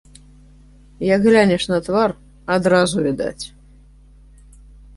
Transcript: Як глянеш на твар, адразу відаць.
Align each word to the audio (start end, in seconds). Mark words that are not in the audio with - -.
Як 1.15 1.27
глянеш 1.27 1.63
на 1.73 1.77
твар, 1.89 2.09
адразу 2.55 2.97
відаць. 3.09 3.45